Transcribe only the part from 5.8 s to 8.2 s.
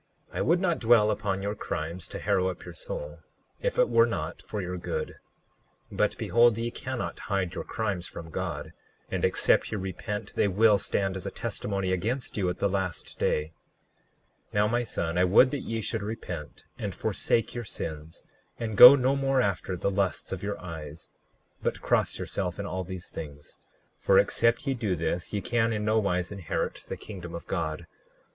39:8 But behold, ye cannot hide your crimes